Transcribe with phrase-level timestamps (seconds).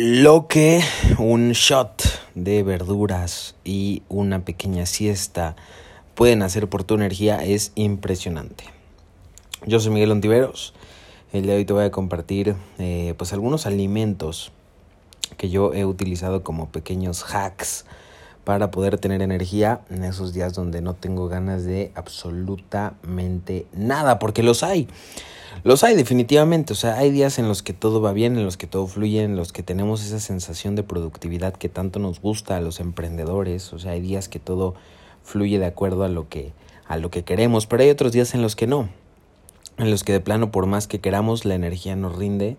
[0.00, 0.80] Lo que
[1.18, 2.04] un shot
[2.36, 5.56] de verduras y una pequeña siesta
[6.14, 8.62] pueden hacer por tu energía es impresionante.
[9.66, 10.72] Yo soy Miguel Ontiveros.
[11.32, 14.52] El día de hoy te voy a compartir eh, pues algunos alimentos
[15.36, 17.84] que yo he utilizado como pequeños hacks
[18.44, 24.42] para poder tener energía en esos días donde no tengo ganas de absolutamente nada, porque
[24.42, 24.88] los hay.
[25.64, 28.56] Los hay definitivamente, o sea, hay días en los que todo va bien, en los
[28.56, 32.56] que todo fluye, en los que tenemos esa sensación de productividad que tanto nos gusta
[32.56, 34.74] a los emprendedores, o sea, hay días que todo
[35.24, 36.52] fluye de acuerdo a lo que
[36.88, 38.88] a lo que queremos, pero hay otros días en los que no.
[39.76, 42.56] En los que de plano por más que queramos la energía nos rinde.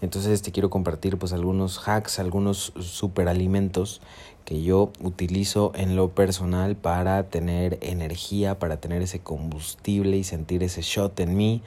[0.00, 4.00] Entonces te quiero compartir pues algunos hacks, algunos superalimentos
[4.44, 10.62] que yo utilizo en lo personal para tener energía, para tener ese combustible y sentir
[10.62, 11.62] ese shot en mí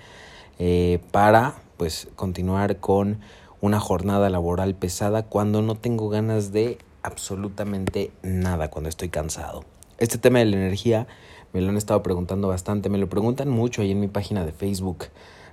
[0.60, 3.20] eh, para pues continuar con
[3.60, 9.66] una jornada laboral pesada cuando no tengo ganas de absolutamente nada, cuando estoy cansado.
[9.98, 11.08] Este tema de la energía
[11.54, 14.52] me lo han estado preguntando bastante, me lo preguntan mucho ahí en mi página de
[14.52, 15.06] Facebook.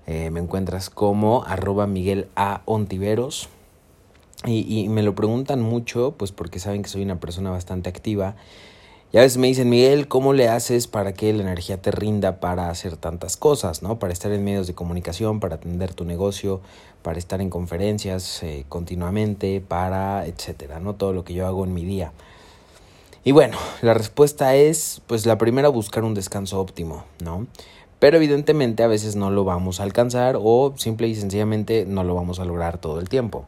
[0.08, 2.62] Eh, me encuentras como arroba Miguel A.
[2.64, 3.48] Ontiveros.
[4.44, 8.34] Y, y me lo preguntan mucho, pues porque saben que soy una persona bastante activa
[9.10, 12.40] y a veces me dicen, Miguel, ¿cómo le haces para que la energía te rinda
[12.40, 13.98] para hacer tantas cosas, ¿no?
[13.98, 16.60] Para estar en medios de comunicación, para atender tu negocio,
[17.00, 20.94] para estar en conferencias eh, continuamente, para etcétera, ¿no?
[20.94, 22.12] Todo lo que yo hago en mi día.
[23.24, 27.46] Y bueno, la respuesta es, pues la primera, buscar un descanso óptimo, ¿no?
[27.98, 32.14] Pero evidentemente a veces no lo vamos a alcanzar o simple y sencillamente no lo
[32.14, 33.46] vamos a lograr todo el tiempo.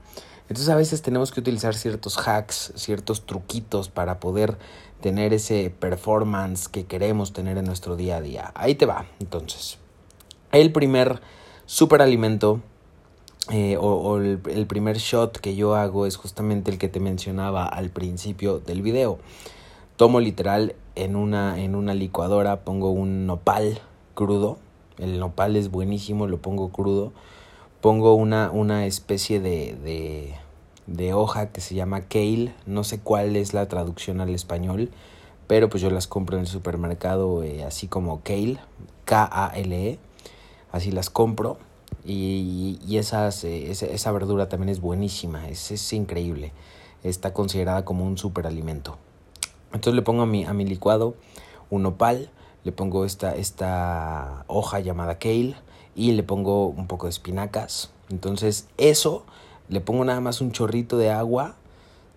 [0.49, 4.59] Entonces a veces tenemos que utilizar ciertos hacks, ciertos truquitos para poder
[5.01, 8.51] tener ese performance que queremos tener en nuestro día a día.
[8.57, 9.79] Ahí te va, entonces.
[10.51, 11.21] El primer
[11.67, 12.61] superalimento
[13.53, 17.67] eh, o, el, el, primer shot que yo hago es justamente el que te mencionaba
[17.67, 19.21] al principio del video.
[19.97, 23.81] Tomo literal en una, en una licuadora, pongo un nopal
[24.21, 24.59] crudo.
[24.99, 27.13] El nopal es buenísimo, lo pongo crudo.
[27.81, 30.35] Pongo una, una especie de,
[30.87, 34.91] de, hoja que se llama kale, no sé cuál es la traducción al español,
[35.47, 38.59] pero pues yo las compro en el supermercado eh, así como kale,
[39.07, 39.99] K-A-L-E,
[40.71, 41.57] así las compro.
[42.05, 46.53] Y, y esas, eh, esa, esa, verdura también es buenísima, es, es increíble,
[47.03, 48.99] está considerada como un superalimento.
[49.73, 51.15] Entonces le pongo a mi, a mi licuado
[51.71, 52.31] un opal,
[52.65, 55.57] le pongo esta, esta hoja llamada kale,
[55.95, 57.91] y le pongo un poco de espinacas.
[58.09, 59.25] Entonces eso
[59.69, 61.57] le pongo nada más un chorrito de agua,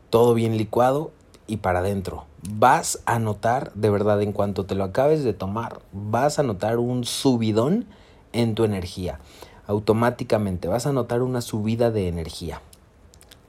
[0.09, 1.11] todo bien licuado
[1.47, 2.25] y para adentro.
[2.49, 6.77] Vas a notar, de verdad, en cuanto te lo acabes de tomar, vas a notar
[6.79, 7.85] un subidón
[8.31, 9.19] en tu energía.
[9.67, 12.61] Automáticamente vas a notar una subida de energía.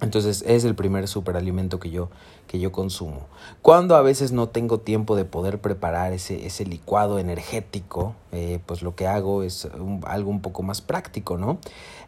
[0.00, 2.10] Entonces es el primer superalimento que yo,
[2.46, 3.26] que yo consumo.
[3.62, 8.82] Cuando a veces no tengo tiempo de poder preparar ese, ese licuado energético, eh, pues
[8.82, 9.68] lo que hago es
[10.04, 11.58] algo un poco más práctico, ¿no?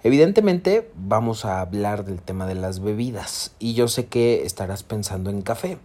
[0.02, 5.30] Evidentemente vamos a hablar del tema de las bebidas y yo sé que estarás pensando
[5.30, 5.78] en café.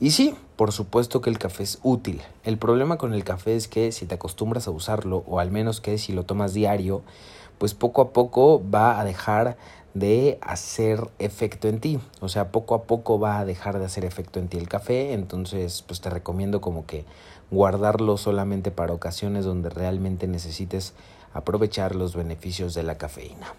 [0.00, 2.20] Y sí, por supuesto que el café es útil.
[2.42, 5.80] El problema con el café es que si te acostumbras a usarlo, o al menos
[5.80, 7.02] que si lo tomas diario,
[7.58, 9.56] pues poco a poco va a dejar
[9.94, 12.00] de hacer efecto en ti.
[12.20, 15.12] O sea, poco a poco va a dejar de hacer efecto en ti el café.
[15.12, 17.04] Entonces, pues te recomiendo como que
[17.50, 20.94] guardarlo solamente para ocasiones donde realmente necesites
[21.32, 23.54] aprovechar los beneficios de la cafeína.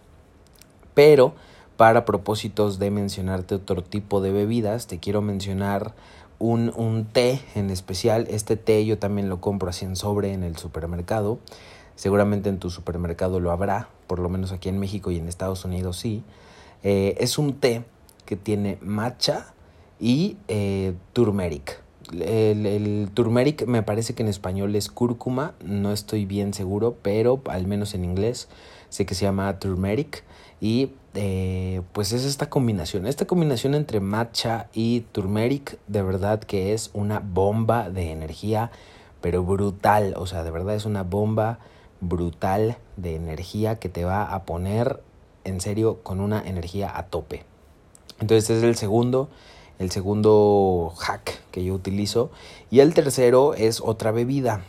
[0.93, 1.33] Pero
[1.77, 5.93] para propósitos de mencionarte otro tipo de bebidas, te quiero mencionar
[6.39, 8.27] un, un té en especial.
[8.29, 11.39] Este té yo también lo compro así en sobre en el supermercado.
[11.95, 15.65] Seguramente en tu supermercado lo habrá, por lo menos aquí en México y en Estados
[15.65, 16.23] Unidos sí.
[16.83, 17.83] Eh, es un té
[18.25, 19.53] que tiene matcha
[19.99, 21.81] y eh, turmeric.
[22.11, 27.41] El, el, turmeric me parece que en español es cúrcuma, no estoy bien seguro, pero
[27.47, 28.47] al menos en inglés
[28.89, 30.23] sé que se llama turmeric
[30.61, 36.73] y eh, pues es esta combinación, esta combinación entre matcha y turmeric de verdad que
[36.73, 38.71] es una bomba de energía,
[39.21, 41.59] pero brutal, o sea, de verdad es una bomba
[42.01, 45.01] brutal de energía que te va a poner
[45.43, 47.45] en serio con una energía a tope.
[48.19, 49.29] Entonces es el segundo,
[49.79, 52.31] el segundo hack que yo utilizo.
[52.71, 54.61] Y el tercero es otra bebida.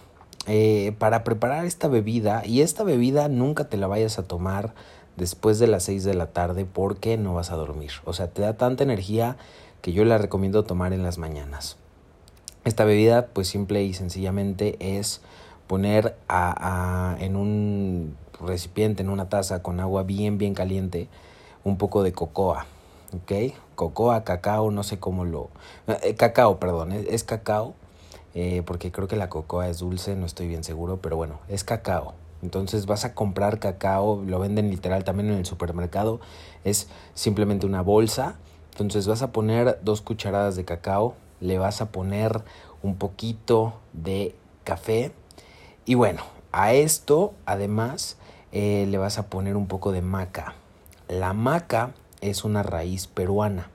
[0.48, 4.74] Eh, para preparar esta bebida, y esta bebida nunca te la vayas a tomar
[5.16, 7.90] después de las 6 de la tarde porque no vas a dormir.
[8.04, 9.36] O sea, te da tanta energía
[9.82, 11.78] que yo la recomiendo tomar en las mañanas.
[12.64, 15.20] Esta bebida, pues simple y sencillamente es
[15.66, 21.08] poner a, en un recipiente, en una taza con agua bien, bien caliente,
[21.64, 22.66] un poco de cocoa.
[23.12, 23.54] ¿ok?
[23.74, 25.50] Cocoa, cacao, no sé cómo lo...
[26.02, 27.74] Eh, cacao, perdón, es, cacao,
[28.34, 31.64] eh, porque creo que la cocoa es dulce, no estoy bien seguro, pero bueno, es
[31.64, 32.14] cacao.
[32.42, 36.20] Entonces vas a comprar cacao, lo venden literal también en el supermercado,
[36.64, 38.36] es simplemente una bolsa.
[38.72, 42.42] Entonces vas a poner dos cucharadas de cacao, le vas a poner
[42.82, 44.34] un poquito de
[44.64, 45.12] café
[45.86, 48.16] y bueno, a esto además
[48.50, 50.54] eh, le vas a poner un poco de maca.
[51.08, 53.70] La maca es una raíz peruana.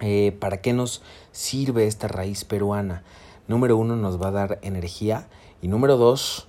[0.00, 1.02] Eh, ¿Para qué nos
[1.32, 3.02] sirve esta raíz peruana?
[3.46, 5.26] Número uno, nos va a dar energía.
[5.60, 6.48] Y número dos,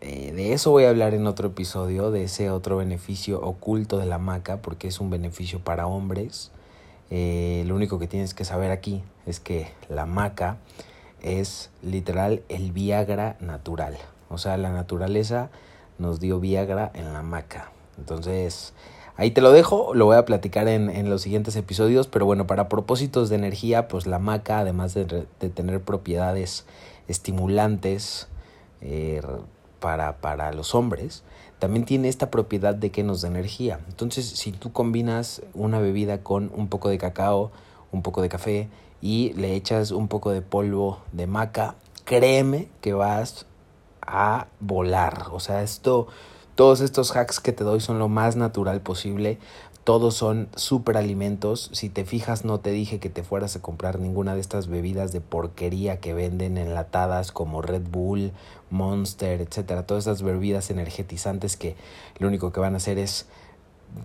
[0.00, 4.06] eh, de eso voy a hablar en otro episodio, de ese otro beneficio oculto de
[4.06, 6.50] la maca, porque es un beneficio para hombres.
[7.10, 10.58] Lo único que tienes que saber aquí es que la maca
[11.24, 13.96] es literal el Viagra natural.
[14.28, 15.50] O sea, la naturaleza
[15.98, 17.72] nos dio Viagra en la maca.
[17.98, 18.72] Entonces,
[19.16, 22.48] Ahí te lo dejo, lo voy a platicar en, en, los siguientes episodios, pero bueno,
[22.48, 26.66] para propósitos de energía, pues la maca, además de, de tener propiedades
[27.06, 28.26] estimulantes
[28.80, 29.22] eh,
[29.78, 31.22] para, para los hombres,
[31.60, 33.78] también tiene esta propiedad de que nos da energía.
[33.88, 37.52] Entonces, si tú combinas una bebida con un poco de cacao,
[37.92, 38.68] un poco de café
[39.04, 41.74] y le echas un poco de polvo de maca,
[42.06, 43.44] créeme que vas
[44.00, 45.26] a volar.
[45.30, 46.08] O sea, esto
[46.54, 49.38] todos estos hacks que te doy son lo más natural posible.
[49.84, 50.48] Todos son
[50.94, 51.68] alimentos.
[51.74, 55.12] Si te fijas, no te dije que te fueras a comprar ninguna de estas bebidas
[55.12, 58.32] de porquería que venden enlatadas como Red Bull,
[58.70, 59.86] Monster, etcétera.
[59.86, 61.76] Todas esas bebidas energetizantes que
[62.18, 63.26] lo único que van a hacer es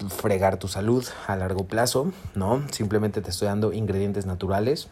[0.09, 2.63] fregar tu salud a largo plazo, ¿no?
[2.71, 4.87] Simplemente te estoy dando ingredientes naturales.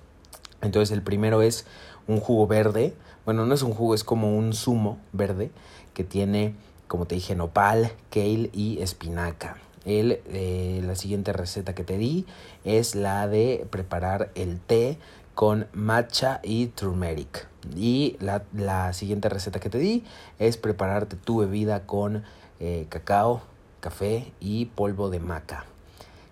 [0.62, 1.66] Entonces el primero es
[2.08, 2.94] un jugo verde.
[3.26, 5.52] Bueno, no es un jugo, es como un zumo verde
[5.94, 6.56] que tiene
[6.88, 9.58] como te dije, nopal, kale y espinaca.
[9.86, 12.26] El, eh, la siguiente receta que te di
[12.66, 14.98] es la de preparar el té
[15.34, 17.48] con matcha y turmeric.
[17.76, 20.04] Y la, siguiente receta que te di
[20.40, 22.24] es prepararte tu bebida con
[22.60, 23.42] eh, cacao,
[23.88, 25.66] café y polvo de maca.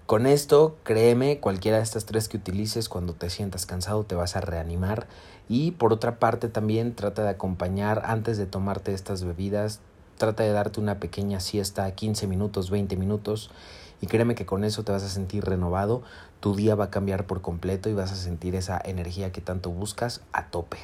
[0.05, 4.35] Con esto, créeme, cualquiera de estas tres que utilices cuando te sientas cansado te vas
[4.35, 5.07] a reanimar.
[5.47, 9.79] Y por otra parte también trata de acompañar antes de tomarte estas bebidas
[10.17, 13.51] Trata de darte una pequeña siesta, 15 minutos, 20 minutos,
[13.99, 16.03] y créeme que con eso te vas a sentir renovado,
[16.39, 19.71] tu día va a cambiar por completo y vas a sentir esa energía que tanto
[19.71, 20.77] buscas a tope.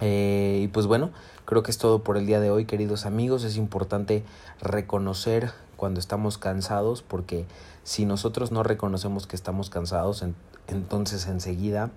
[0.00, 1.10] Eh, y pues bueno,
[1.44, 3.44] creo que es todo por el día de hoy, queridos amigos.
[3.44, 4.24] Es importante
[4.62, 7.46] reconocer cuando estamos cansados, porque
[7.84, 10.22] si nosotros no reconocemos que estamos cansados,
[10.66, 11.90] entonces enseguida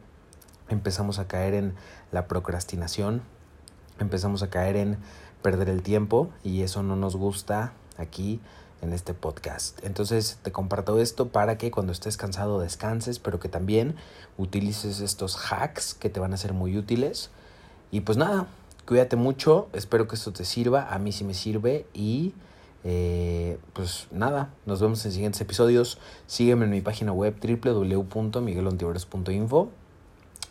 [0.70, 1.76] empezamos a caer en
[2.14, 3.22] la procrastinación,
[4.00, 4.98] empezamos a caer en
[5.42, 8.40] perder el tiempo y eso no nos gusta aquí
[8.82, 9.84] en este podcast.
[9.84, 13.98] Entonces te comparto esto para que cuando estés cansado descanses, pero que también
[14.38, 17.32] utilices estos hacks que te van a ser muy útiles.
[17.92, 18.48] Y pues nada,
[18.88, 22.34] cuídate mucho, espero que esto te sirva, a mí sí me sirve y
[22.84, 26.00] eh, pues nada, nos vemos en siguientes episodios.
[26.28, 29.70] Sígueme en mi página web www.miguelontiveros.info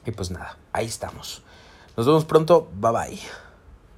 [0.07, 1.43] y pues nada, ahí estamos.
[1.97, 3.19] Nos vemos pronto, bye bye.